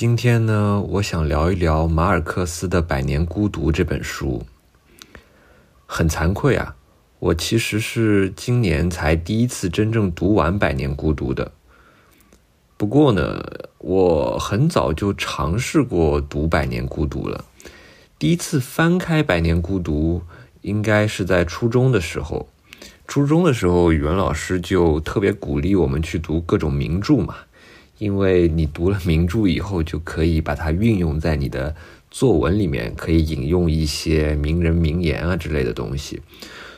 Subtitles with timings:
[0.00, 4.42] 今天呢，我想聊一聊马尔克斯的《百年孤独》这本书。
[5.84, 6.74] 很惭愧啊，
[7.18, 11.52] 我其实是今年才第一次真正读完《百年孤独》的。
[12.78, 13.44] 不过呢，
[13.76, 17.44] 我很早就尝试过读《百年孤独》了。
[18.18, 20.22] 第一次翻开《百年孤独》，
[20.62, 22.48] 应该是在初中的时候。
[23.06, 27.36] 初中的时候，语文老师就特别鼓励我们去读各种名著嘛。
[28.00, 31.76] 因为你读了名著以后，就可以把它运用在你的
[32.10, 36.22] 作文里面，可以引用一些名人名言啊之类的东西。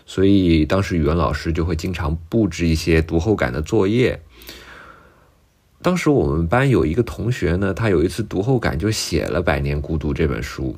[0.04, 4.20] 所以当时语文老师就会经常布置一些读后感的作业。
[5.80, 10.76] 当时我们班有一个同学呢，他有一次读后感就写了《百年孤独》这本书，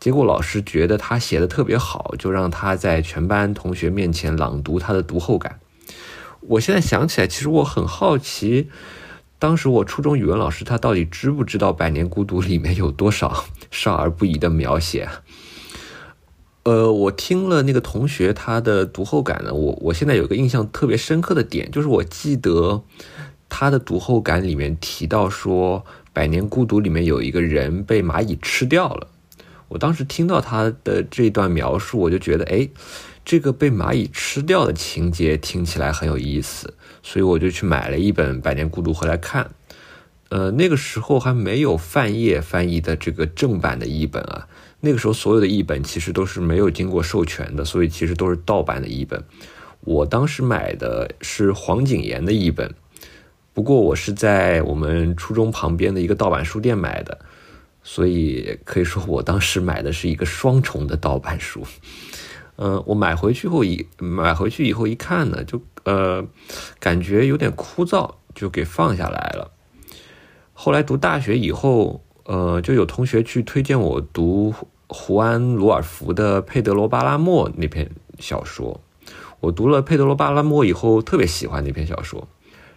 [0.00, 5.60] 结果老师觉得他写的特别好，就让他在全班同学面前朗读他的读后感。
[6.40, 8.68] 我现在想起来，其实我很好奇。
[9.38, 15.08] 当时我初中语文老师他到底知不知道《百年孤独》里面有多少 少儿不宜的描写？
[16.62, 22.82] 呃，我听了那个同学他的读后感呢，我我现在有个印象特别深刻的点，就是我记得
[23.50, 25.80] 他的读后感里面提到说，
[26.14, 29.08] 《百年孤独》里面有一个人被蚂蚁吃掉了。
[29.68, 32.68] 我当时听到他的这段描述，我就觉得，哎。
[33.24, 39.50] 这个被蚂蚁吃掉的情节听起来很有意思，所以我就去买了一本《百年孤独》回来看。
[40.28, 44.48] 呃，那个时候还没有范晔翻译的这个正版的译本啊，
[44.80, 49.22] 那个时候所有的译本其实都是没有经过授权的，所以其实都是盗版的译本。
[49.80, 52.74] 我当时买的是黄景炎的译本，
[53.52, 57.18] 不过我是在我们初中旁边的一个盗版书店买的，
[57.82, 61.64] 所以可以说我当时买的是一个双重的盗版书。
[62.56, 66.24] 嗯，我买回去后一买回去以后一看呢，就呃
[66.78, 69.50] 感觉有点枯燥，就给放下来了。
[70.52, 74.54] 后来读大学以后，呃，就有同学去推荐我读
[74.86, 78.80] 胡安·鲁尔福的《佩德罗·巴拉莫》那篇小说。
[79.40, 82.28] 我读了《佩德罗·巴拉莫》以后，特别喜欢那篇小说。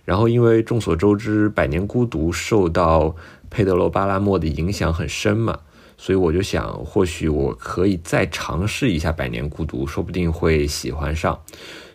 [0.03, 3.15] 然后因为众所周知，《百年孤独》受到
[3.49, 5.59] 佩德罗·巴拉莫的影响很深嘛。
[5.97, 11.41] 所以我就想，或许我可以再尝试一下《百年孤独》，说不定会喜欢上。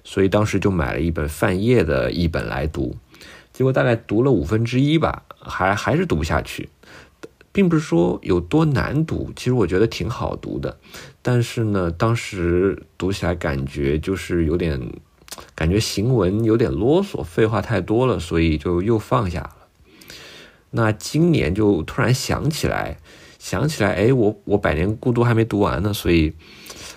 [0.03, 2.97] 所以当时就买了一本范晔的译本来读，
[3.53, 6.69] 结果大概读了五分之一吧，还还是读不下去。
[7.53, 10.77] 并不是说有多难读，其实我觉得挺好读的。
[11.23, 14.81] 但是呢，当时读起来感觉就是有点，
[15.55, 19.57] 感觉行文有点啰嗦，废话太多了，所以就又放下了。
[20.71, 22.99] 那今年就突然想起来。
[23.43, 26.33] 想起来，哎，我我百年孤独还没读完呢，所以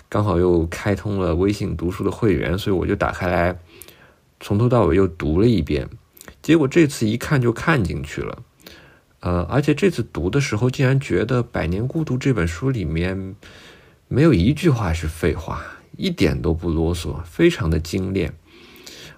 [0.08, 3.60] 刚好又开通了微信读书的会员，所以我就打开来，
[4.40, 5.90] 从头到尾又读了一遍。
[6.44, 8.44] 结果这次一看就看进去了，
[9.22, 13.36] 呃，而且这次读的时候竟然觉得《百年孤独》这本书里面
[14.08, 15.66] 没有一句话是废话，
[15.98, 18.32] 一点都不啰嗦，非常的精炼，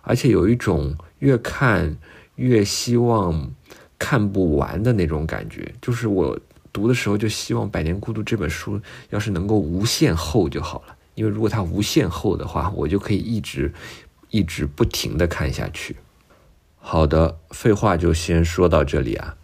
[0.01, 1.97] 而且有一种越看
[2.35, 3.51] 越希望
[3.99, 6.39] 看不完的那种感觉，就是我。
[6.77, 8.79] 读的时候就希望《百年孤独》这本书
[9.09, 13.73] 要是能够无限厚就好了，因为如果它无限厚的话，我就可以一直
[14.29, 15.95] 一直不停的看下去。
[16.77, 19.35] 好的，废话就先说到这里啊。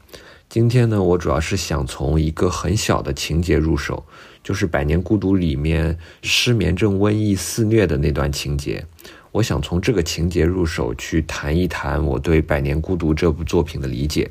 [0.48, 4.06] 今天呢，我主要是想从一个很小的情节入手，
[4.44, 8.86] 就是《百年孤独》里面失眠症瘟疫肆虐的那段情节。
[9.32, 14.30] 我想从这个情节入手去谈一谈我对《百年孤独》这部作品的理解。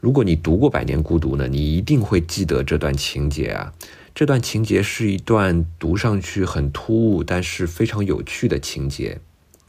[0.00, 3.72] 如果你读过《百年孤独》呢，你一定会记得这段情节啊。
[4.14, 9.20] 这段情节是一段读上去很突兀，但是非常有趣的情节。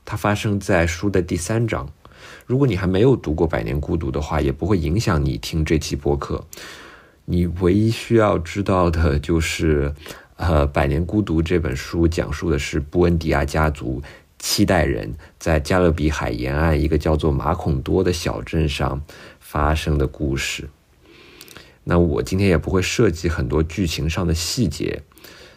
[0.06, 1.90] 它发生在书的第三章。
[2.46, 6.46] 如果你还没有读过《百年孤独》的话，也不会影响你听这期播客。
[7.26, 9.94] 你唯一需要知道的就是，
[10.38, 14.02] 呃，《百年孤独》这本书讲述的是布恩迪亚家族
[14.40, 19.02] 七代人在加勒比海沿岸一个叫做马孔多的小镇上。
[19.52, 20.70] 发生的故事。
[21.84, 25.02] 那我今天也不会涉及很多剧情上的细节，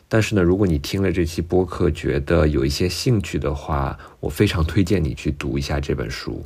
[0.09, 6.45] 但是呢，如果你听了这期播客觉得有一些兴趣的话，我非常推荐你去读一下这本书。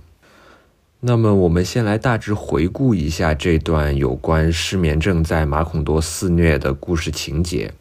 [1.01, 7.73] 那么，我们先来大致回顾一下这段有关失眠症在马孔多肆虐的故事情节。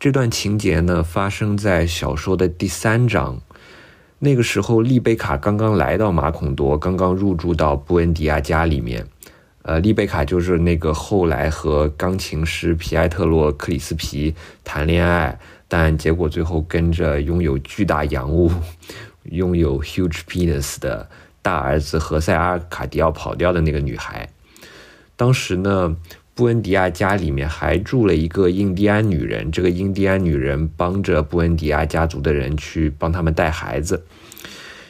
[0.00, 3.42] 这段情节呢，发生在小说的第三章。
[4.18, 9.06] 那个时候，丽贝卡刚刚来到马孔多，刚刚入住到布恩迪亚家里面。
[9.62, 18.50] 呃，丽贝卡就是那个后来和钢琴师皮埃特洛克里斯皮谈恋爱，但结果最后跟着拥有巨大洋物、
[19.24, 21.08] 拥有 huge penis 的
[21.42, 24.28] 大儿子何塞阿卡迪奥跑掉的那个女孩。
[25.16, 25.96] 当时呢，
[26.36, 34.04] 布恩迪亚家里面还住了一个印第安女人，这个印第安女人帮着布恩迪亚家族的人去帮他们带孩子。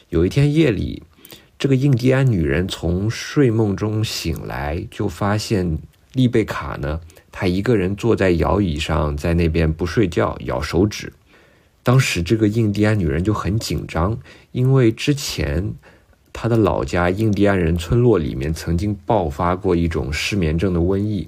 [0.09, 1.05] 有一天夜里，
[1.57, 5.79] 这个印第安女人从睡梦中醒来，就发现
[6.15, 7.01] 丽贝卡呢，
[7.31, 11.13] 她一个人坐在摇椅上，在那边不睡觉，咬手指。
[11.85, 14.19] 当时这个印第安女人就很紧张，
[14.51, 15.73] 因为之前。
[16.39, 21.27] 他的老家印第安人村落里面曾经爆发过一种失眠症的瘟疫，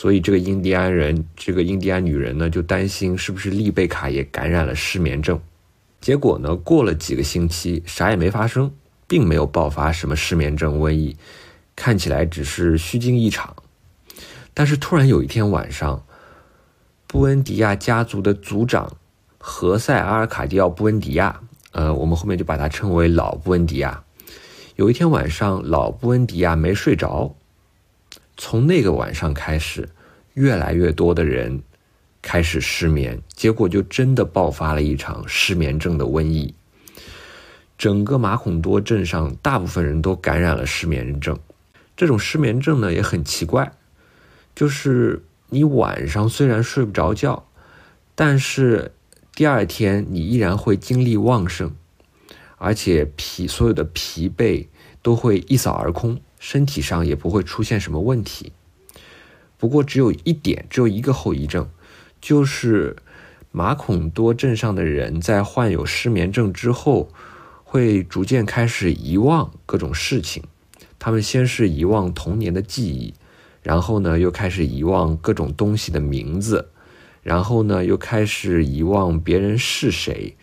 [0.00, 5.38] 所以这个印第安人，这个印第安女人呢，就担心是不是丽贝卡也感染了失眠症。
[6.00, 8.72] 结果呢，过了几个星期，啥也没发生，
[9.06, 11.14] 并没有爆发什么失眠症瘟疫，
[11.76, 13.54] 看起来只是虚惊一场。
[14.54, 16.02] 但是突然有一天晚上，
[17.06, 18.90] 布恩迪亚家族的族长
[19.36, 21.38] 何塞阿尔卡蒂奥·布恩迪亚，
[21.72, 24.02] 呃，我们后面就把他称为老布恩迪亚。
[24.76, 27.36] 有一天晚上，老布恩迪亚没睡着。
[28.42, 29.86] 从那个晚上开始，
[30.32, 31.62] 越来越多的人
[32.22, 36.54] 开始失眠，结果就真的爆发了一场失眠症的瘟疫。
[37.76, 41.38] 整个马孔多镇上，大部分人都感染了失眠症。
[41.94, 43.70] 这种失眠症呢，也很奇怪，
[44.54, 47.46] 就是你晚上虽然睡不着觉，
[48.14, 48.92] 但是
[49.34, 51.70] 第二天你依然会精力旺盛。
[52.56, 54.66] 而且疲所有的疲惫
[55.02, 58.52] 都会一扫而空，身体上也不会出现什么问题。
[59.56, 61.70] 不过只有一点，只有一个后遗症，
[62.20, 62.96] 就是
[63.52, 67.12] 马孔多镇上的人在患有失眠症之后，
[67.62, 70.42] 会逐渐开始遗忘各种事情。
[70.98, 73.14] 他们先是遗忘童年的记忆，
[73.62, 76.70] 然后呢又开始遗忘各种东西的名字，
[77.22, 80.36] 然后呢又开始遗忘别人是谁。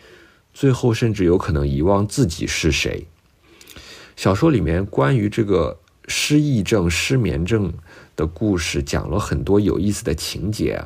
[0.54, 3.06] 最后甚至有可能遗忘自己是谁。
[4.16, 5.78] 小说里面关于这个
[6.08, 7.72] 失忆症、失眠症
[8.16, 10.82] 的故事，讲了很多有意思的情节。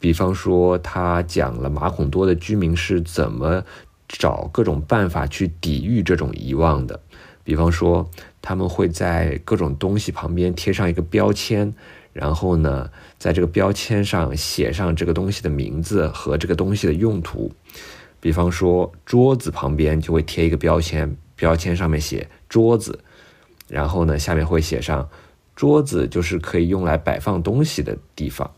[0.00, 3.62] 比方说，他讲了马孔多的居民是怎么
[4.08, 6.98] 找各种办法去抵御这种遗忘的。
[7.44, 8.08] 比方说，
[8.40, 11.72] 他们会在各种东西旁边贴上一个标签，
[12.12, 17.50] 然后呢，在这个标签上写上这个东西的名字和这个东西的用途。
[18.20, 22.98] 比方说，桌子旁边就会贴一个标签，标签上面写“桌子”，
[23.68, 25.08] 然后呢，下面会写上
[25.54, 28.50] “桌子”就是可以用来摆放东西的地方。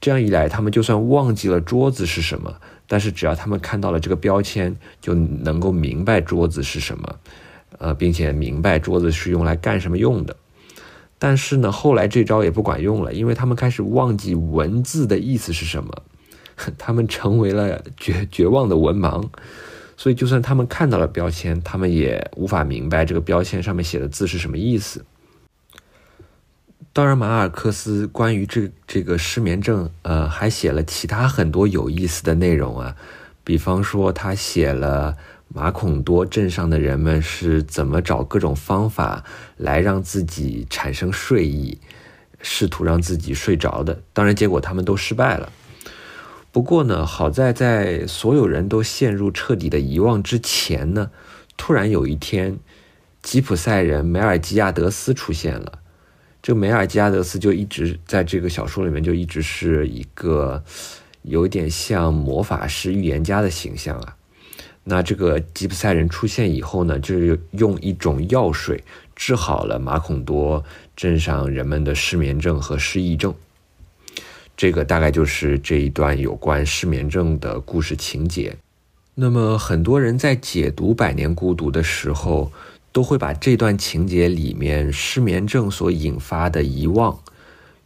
[0.00, 2.54] 这样一来，他们就算忘记了桌子是什么，
[2.86, 7.16] 但是只要他们看到了这个标签，就能够明白桌子是什么，
[7.78, 10.36] 呃，并且明白桌子是用来干什么用的。
[11.18, 16.02] 但是呢，后来这招也不管用了，因为他们开始忘记文字的意思是什么。
[16.76, 19.24] 他们成为了绝绝望的文盲，
[19.98, 25.04] 所以就算他们看到了标签，他们也无法明白这个标签上面写的字是什么意思。
[26.92, 32.94] 当然，马尔克斯关于这这个失眠症，呃，还写了其他很多有意思的内容啊。
[33.42, 35.16] 比方说，他写了
[35.48, 39.24] 马孔多镇上的人们是怎么找各种方法
[39.56, 41.76] 来让自己产生睡意，
[42.40, 44.00] 试图让自己睡着的。
[44.12, 45.52] 当然，结果他们都失败了。
[46.50, 51.10] 不过呢，好在在所有人都陷入彻底的遗忘之前呢，
[51.56, 52.58] 突然有一天，
[53.22, 55.80] 吉普赛人梅尔吉亚德斯出现了。
[56.40, 60.62] 这梅尔吉亚德斯就一直在这个小说里面就一直是一个
[61.22, 64.16] 有点像魔法师、预言家的形象啊。
[64.84, 68.82] 那这个吉普赛人出现以后呢，就是用一种药水
[69.14, 70.64] 治好了马孔多
[70.96, 73.34] 镇上人们的失眠症和失忆症。
[74.58, 78.56] 这个大概就是这一段有关失眠症的故事情节。
[79.14, 82.50] 那么，很多人在解读《百年孤独》的时候，
[82.90, 87.20] 都会把这段情节里面失眠症所引发的遗忘，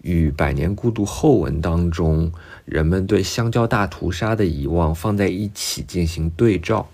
[0.01, 2.33] 与《百年孤独》后文当中
[2.65, 6.89] 人们对香蕉大屠杀的遗忘放在一起进行对照。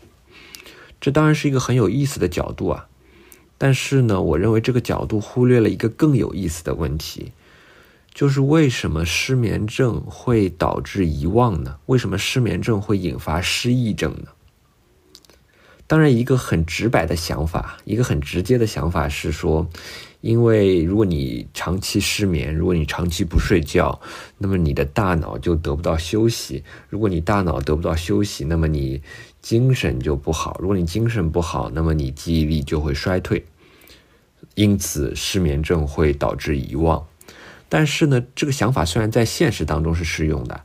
[1.01, 2.89] 这当然是一个很有意思的角度啊，
[3.57, 7.31] 但是呢，我认为这个角度忽略了一个更有意思的问题。
[8.19, 11.79] 就是为什么失眠症会导致遗忘呢？
[11.87, 14.31] 为什么失眠症会引发失忆症呢？
[15.87, 19.69] 当然，一个很直白的想法，一个很直接的想法是说，
[20.21, 24.01] 因为如果你长期失眠，如果你长期不睡觉，
[24.37, 26.65] 那么你的大脑就得不到休息。
[26.89, 29.01] 如果你大脑得不到休息，那么你
[29.41, 30.57] 精神就不好。
[30.61, 33.45] 如果你精神不好，那么你记忆力就会衰退。
[34.57, 37.07] 因此，失眠症会导致遗忘。
[37.69, 40.65] 但是呢，这个想法虽然在现实当中是适用的，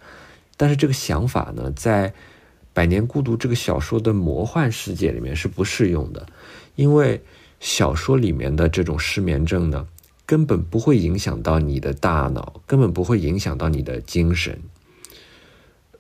[0.56, 2.10] 但是这个想法呢，在
[2.74, 6.26] 《百年孤独》这个小说的魔幻世界里面是不适用的，
[6.76, 7.22] 因为
[7.60, 9.88] 小说里面的这种失眠症呢，
[10.26, 14.58] 根本不会影响到你的大脑，根本不会影响到你的精神。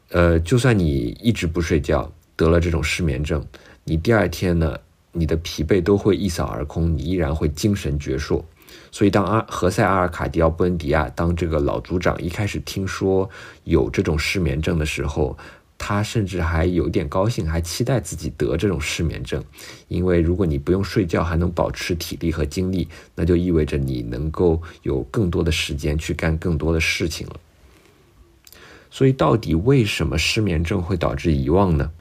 [0.09, 3.45] 呃，就算你一直不睡觉，得了这种失眠症，
[3.83, 4.77] 你第二天呢，
[5.11, 8.43] 你的疲惫都会一扫而空，你依然会精神矍铄。
[8.91, 13.29] 所以，当阿何塞·阿尔卡迪奥·布恩迪亚当这个老组长一开始听说
[13.63, 15.37] 有这种失眠症的时候，
[15.77, 19.43] 他甚至还有点高兴，还期待自己得这种失眠症，
[19.87, 27.35] 因为如果你不用睡觉还能保持体力和精力，那就意味着你能够有更多的时间去干更多的事情了。
[28.89, 31.91] 所以，到底为什么失眠症会导致遗忘呢？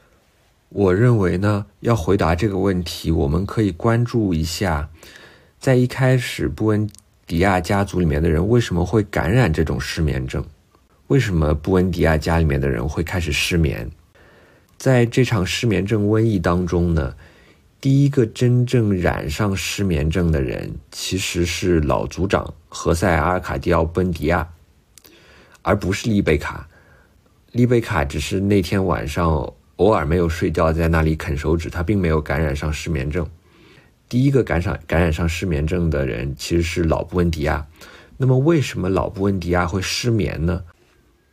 [0.68, 4.90] 我认为呢，要回答这个问题，我们可以关注一下，
[5.62, 6.90] 在一开始布恩
[7.24, 10.44] 迪亚家族里面的人为什么会感染这种失眠症。
[11.06, 13.88] 为什么布恩迪亚家里面的人会开始失眠？
[14.76, 17.14] 在这场失眠症瘟疫当中呢，
[17.80, 24.48] 第一个真正染上失眠症的人其实是老族长何塞·阿尔卡迪奥·布恩迪亚，
[25.62, 26.68] 而不是丽贝卡。
[27.52, 29.30] 丽贝卡只是那天晚上
[29.76, 33.24] 偶尔没有睡觉，在那里啃手指，他并没有感染上失眠症。
[34.12, 37.66] 第一个感染感染上失眠症的人其实是老布恩迪亚。
[38.18, 40.62] 那么，为什么老布恩迪亚会失眠呢？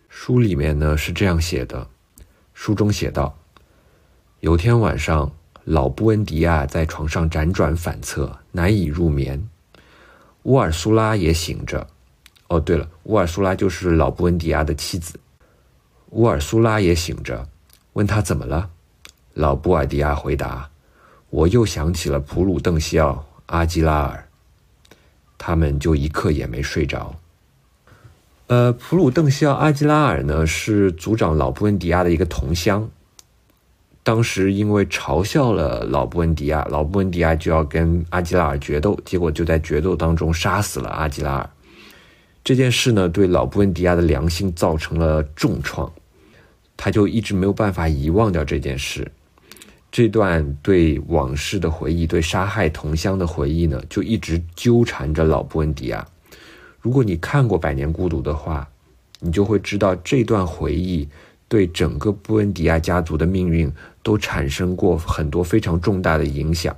[0.07, 1.85] 书里面呢是这样写的，
[2.53, 3.37] 书中写道：
[4.39, 5.29] 有天晚上，
[5.65, 9.45] 老布恩迪亚在床上辗转反侧，难以入眠。
[10.43, 11.85] 乌尔苏拉也醒着。
[12.47, 15.19] 哦，对了，乌尔苏拉就是老布恩迪亚的妻子。
[16.11, 17.45] 乌尔苏拉也醒着，
[17.91, 18.69] 问他怎么了。
[19.33, 20.69] 老布尔迪亚回答
[21.29, 24.27] ：“我又想起了普鲁邓西奥、阿基拉尔，
[25.37, 27.15] 他们就一刻也没睡着。”
[28.47, 32.89] 呃，普鲁邓西奥·阿基拉尔呢是族长老布恩迪亚的一个同乡。
[34.01, 41.47] 当时因为嘲笑了老布恩迪亚，老布恩迪亚就要跟阿基拉尔决斗，结果就在决斗当中杀死了阿基拉尔。
[42.43, 45.91] 这件事呢，对老布恩迪亚的良心造成了重创，
[46.75, 49.11] 他就一直没有办法遗忘掉这件事。
[49.91, 56.05] 这段对往事的回忆，对杀害同乡的回忆呢，就一直纠缠着老布恩迪亚。
[56.79, 58.67] 如果你看过《百年孤独》的话，
[59.19, 61.07] 你就会知道这段回忆
[61.47, 63.69] 对整个布恩迪亚家族的命运
[64.03, 66.75] 都产生过很多非常重大的影响。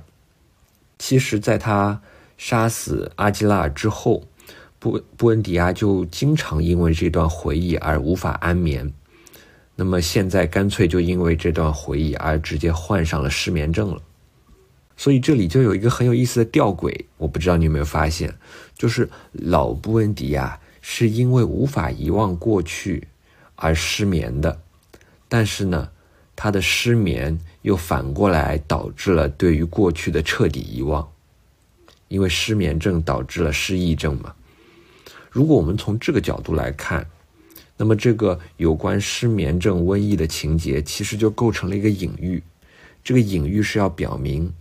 [0.98, 2.00] 其实，在他
[2.38, 4.24] 杀死阿基拉尔之后，
[4.78, 8.92] 布布恩迪亚就经常因为这段回忆而无法安眠。
[9.82, 14.00] 那么现在干脆就因为这段回忆而直接患上了失眠症了。
[14.96, 18.32] 所以这里就有一个很有意思的吊诡，我不知道你有没有发现，
[18.78, 23.08] 就是老布恩迪亚是因为无法遗忘过去
[23.56, 24.56] 而失眠的，
[25.28, 25.90] 但是呢，
[26.36, 31.10] 他的失眠又反过来导致了对于过去的彻底遗忘，
[32.06, 34.32] 因为失眠症导致了失忆症嘛。
[35.28, 37.04] 如果我们从这个角度来看，
[37.82, 42.40] 那么这个有关失眠症瘟疫的情节其实就构成了一个隐喻，
[43.02, 44.52] 这个隐喻是要表明。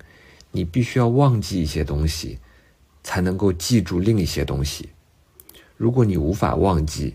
[0.50, 2.40] 你必须要忘记一些东西，
[3.04, 4.90] 才能够记住另一些东西。
[5.78, 7.13] 如果你无法忘记，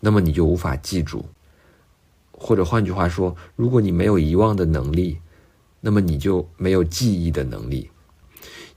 [0.00, 1.24] 那么你就无法记住。
[2.32, 5.18] 或者换句话说，如果你没有遗忘的能力，
[5.80, 7.88] 那么你就没有记忆的能力。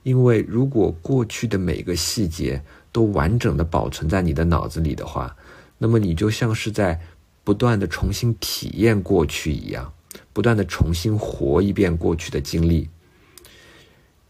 [0.04, 5.36] 因为如果过去的每个细节都完整的保存在你的脑子里的话，
[5.78, 7.00] 那么你就像是在
[7.44, 9.92] 不断的重新体验过去一样，
[10.32, 12.88] 不断的重新活一遍过去的经历。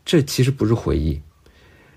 [0.05, 1.21] 这其实不是回忆。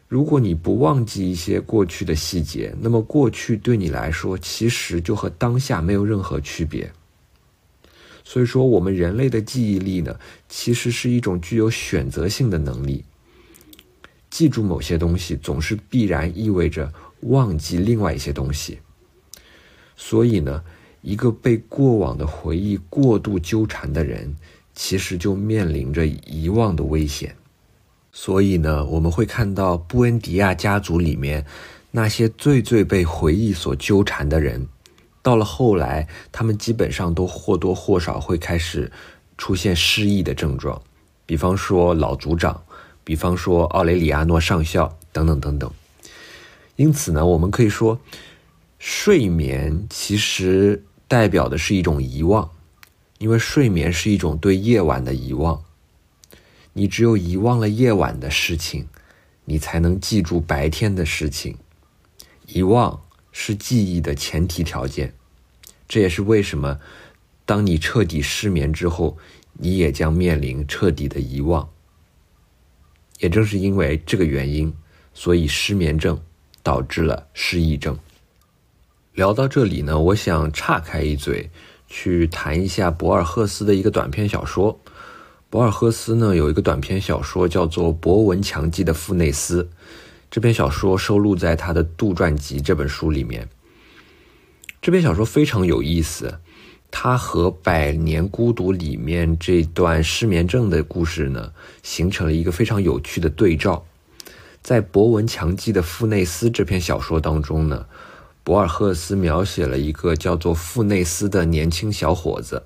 [0.07, 6.91] 如果你不忘记一些过去的细节，那么过去对你来说其实就和当下没有任何区别。
[8.23, 10.17] 所以说，我们人类的记忆力呢，
[10.47, 13.03] 其实是一种具有选择性的能力。
[14.29, 16.91] 记住某些东西，总是必然意味着
[17.21, 18.79] 忘记另外一些东西。
[19.95, 20.63] 所以呢，
[21.01, 24.35] 一个被过往的回忆过度纠缠的人，
[24.73, 27.35] 其实就面临着遗忘的危险。
[28.11, 31.45] 所以呢，我们会看到布恩迪亚家族里面
[31.91, 34.67] 那些最最被回忆所纠缠的人，
[35.21, 38.91] 到了后来，他们基本上都或多或少会开始
[39.37, 40.81] 出现失忆的症状。
[41.25, 42.61] 比方说老族长，
[43.03, 45.71] 比方说奥雷里亚诺上校等等等等。
[46.75, 47.97] 因此呢，我们可以说，
[48.83, 52.49] 睡眠其实代表的是一种遗忘，
[53.19, 55.63] 因为睡眠是一种对夜晚的遗忘。
[56.73, 58.87] 你只有遗忘了夜晚的事情，
[59.45, 61.55] 你才能记住白天的事情。
[62.47, 62.99] 遗忘
[63.31, 65.13] 是记忆的前提条件，
[65.87, 66.79] 这也是为什么，
[67.45, 69.15] 当你彻底失眠之后，
[69.53, 71.69] 你也将面临彻底的遗忘。
[73.19, 74.73] 也正是因为这个原因，
[75.13, 76.19] 所以失眠症
[76.63, 77.95] 导致了失忆症。
[79.13, 81.49] 聊到这里呢，我想岔开一嘴，
[81.85, 84.79] 去谈一下博尔赫斯的一个短篇小说。
[85.49, 89.63] 博尔赫斯呢有一个短篇小说叫做《博闻强记的富内斯》，
[90.29, 93.49] 这篇小说收录在他的杜撰集这本书里面。
[94.81, 96.39] 这篇小说非常有意思，
[96.89, 101.51] 它和《百年孤独》里面这段失眠症的故事呢，
[101.83, 103.85] 形成了一个非常有趣的对照。
[104.61, 107.85] 在《博闻强记的富内斯》这篇小说当中呢，
[108.43, 112.63] 博尔赫斯描写了一个叫做富内斯的年轻小伙子。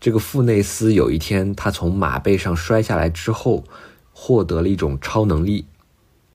[0.00, 3.64] 这个富内斯有一天，他从马背上摔下来之后，
[4.12, 5.66] 获得了一种超能力，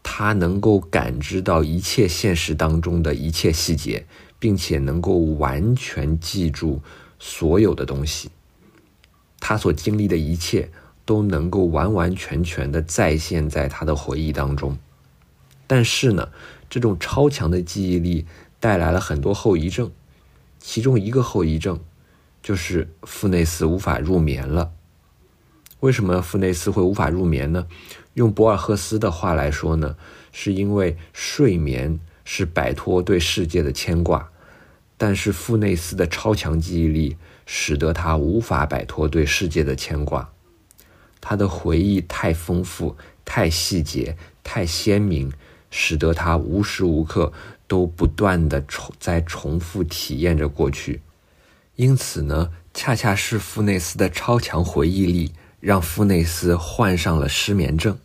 [0.03, 4.05] 他能够感知到一切现实当中的一切细节，
[4.37, 6.81] 并且能够完全记住
[7.19, 8.29] 所有的东西。
[9.39, 10.69] 他所经历的一切
[11.03, 14.77] 都能够完完全全的再现在他的回忆当中。
[15.65, 16.29] 但是呢，
[16.69, 18.25] 这种超强的记忆力
[18.61, 19.91] 带来了很多后遗症，
[20.59, 21.77] 其中一个后遗症。
[22.43, 24.71] 就是富内斯无法入眠了。
[25.79, 27.67] 为什么富内斯会无法入眠呢？
[28.15, 29.95] 用博尔赫斯的话来说呢，
[30.31, 34.31] 是因为睡眠是摆脱对世界的牵挂，
[34.97, 37.15] 但是富内斯的超强记忆力
[37.45, 40.27] 使得他无法摆脱对世界的牵挂。
[41.19, 45.31] 他的回忆太丰富、太细节、太鲜明，
[45.71, 47.33] 使得他无时无刻
[47.67, 51.01] 都不断的重在重复体验着过去。
[51.77, 57.97] 因此呢，恰恰是富内斯的超强回忆力，让富内斯患上了失眠症。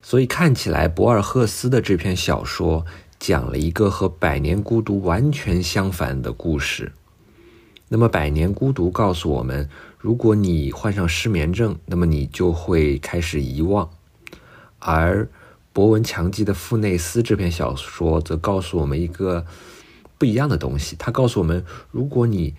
[0.00, 2.86] 所以看起来，博尔赫斯的这篇小说
[3.18, 6.92] 讲了一个和《百年孤独》完全相反的故事。
[7.88, 13.88] 那么，《百年孤独》告诉我们，如果你患上失眠症，那么你就会开始遗忘；
[14.78, 15.28] 而
[15.78, 19.46] 博闻强记的富内斯这篇小说则告诉我们一个。
[20.18, 22.56] 不一样的东西，它告诉我们：如果你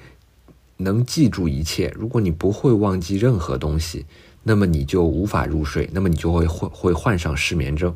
[0.77, 4.05] 能记住一切，如果你不会忘记任何东西，
[4.43, 7.93] 那么你就无法入睡，那么你就会会会患上失眠症。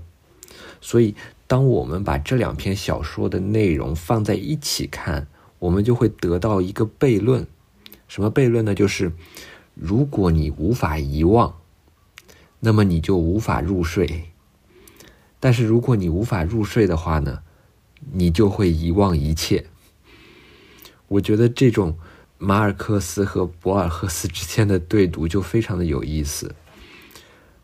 [0.81, 1.15] 所以，
[1.47, 5.27] 当我们把这两篇小说的内容放在一起看，
[5.59, 7.47] 我们就会得到一个悖论。
[8.09, 8.75] 什么悖论呢？
[8.75, 9.13] 就是
[9.73, 11.53] 如果你无法遗忘，
[12.59, 14.32] 那么你就无法入睡。
[15.43, 17.39] 但是如果你无法入睡的话呢？
[18.13, 19.65] 你就会遗忘一切。
[21.09, 21.97] 我觉得这种
[22.37, 26.55] 马尔克斯和博尔赫斯之间的对读就非常的有意思。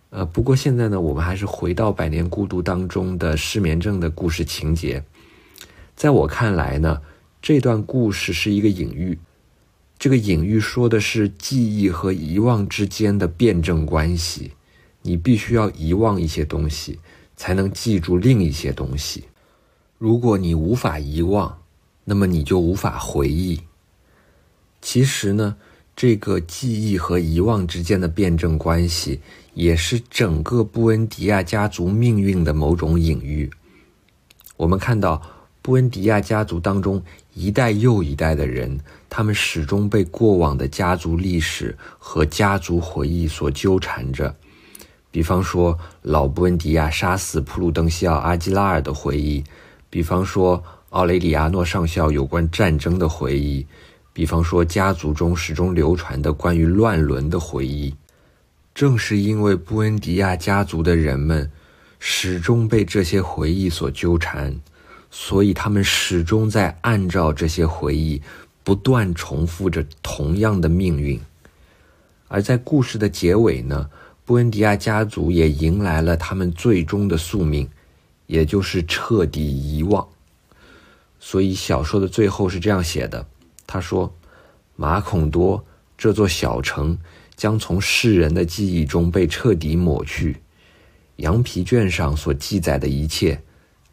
[0.10, 5.02] 呃，不过现在呢，我们还是回到《百年孤独》当中的失眠症的故事情节。
[5.96, 7.02] 在我看来呢，
[7.42, 9.18] 这段故事是一个隐喻。
[9.98, 14.52] 这个隐喻说的是记忆和遗忘之间的辩证关系。
[15.02, 17.00] 你必须要遗忘一些东西，
[17.40, 19.24] 才能记住另一些东西。
[19.98, 21.58] 如果你无法遗忘，
[22.04, 23.62] 那么你就无法回忆。
[24.82, 25.56] 其实呢，
[25.96, 29.22] 这个记忆和遗忘之间的辩证关系，
[29.54, 33.50] 也是整个布恩迪亚家族命运的某种隐喻。
[34.58, 35.22] 我们看到，
[35.62, 37.02] 布恩迪亚家族当中
[37.34, 38.78] 一代又一代的人，
[39.10, 44.36] 他们始终被过往的家族历史和家族回忆所纠缠着。
[45.12, 49.44] 比方说，老布恩迪亚杀死普鲁登西奥·阿基拉尔的回忆。
[49.90, 53.66] 比方说，奥雷里亚诺上校有关战争的回忆；
[54.14, 57.96] 比方说，家族中始终流传的关于乱伦的回忆。
[58.76, 61.52] 正是因为布恩迪亚家族的人们
[61.98, 64.56] 始终被这些回忆所纠缠，
[65.10, 68.22] 所以他们始终在按照这些回忆
[68.64, 71.20] 不断重复着同样的命运。
[72.28, 73.90] 而在故事的结尾呢，
[74.30, 77.68] 布恩迪亚家族也迎来了他们最终的宿命。
[78.28, 80.08] 也就是彻底遗忘，
[81.20, 83.26] 所以小说的最后是这样写的：
[83.66, 84.14] 他说，
[84.76, 85.66] 马孔多
[85.98, 86.96] 这座小城
[87.36, 90.38] 将从世人的记忆中被彻底抹去，
[91.16, 93.42] 羊皮卷上所记载的一切，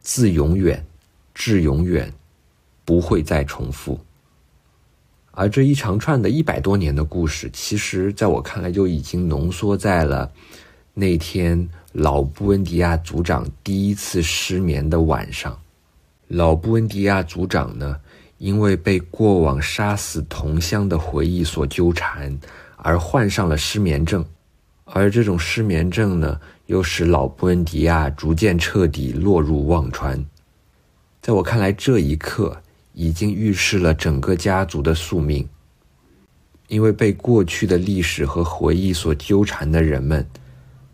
[0.02, 0.84] 自永远
[1.32, 2.12] 至永远，
[2.84, 3.98] 不会再重复。
[5.36, 10.32] 而这一长串的一百多年的故事，其实在我看来就已经浓缩在了
[10.94, 11.68] 那天。
[11.92, 15.58] 老布恩迪亚族长第一次失眠的晚上，
[16.28, 17.96] 老布恩迪亚族长呢，
[18.36, 22.38] 因为被过往杀死同乡的回忆所纠缠，
[22.76, 24.22] 而患上了失眠症，
[24.84, 30.22] 而这种失眠症呢，又使老布恩迪亚逐渐彻底落入忘川。
[31.22, 32.60] 在我看来，这一刻
[32.96, 35.46] 已经预示了整个家族的宿命，
[36.66, 40.26] 因为被过去的历史和回忆所纠缠的人们。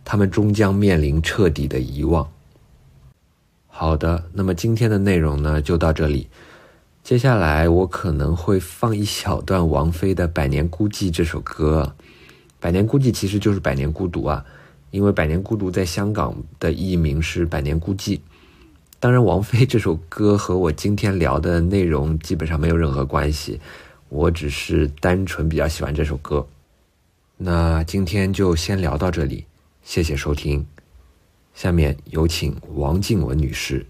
[0.04, 2.28] 他们终将面临彻底的遗忘。
[3.68, 6.26] 好的，那么今天的内容呢就到这里。
[7.04, 11.94] 接下来我可能会放一小段王菲的《百年孤寂》这首歌。
[12.58, 14.44] 《百年孤寂》其实就是《百年孤独》啊，
[14.90, 18.18] 因为《百年孤独》在香港的译名是《百年孤寂》。
[19.02, 23.60] 当然，王菲这首歌和我今天聊的内容基本上没有任何关系，
[24.08, 26.46] 我只是单纯比较喜欢这首歌。
[27.36, 29.44] 那今天就先聊到这里，
[29.82, 30.64] 谢谢收听。
[31.52, 33.84] 下面有请王静雯女士。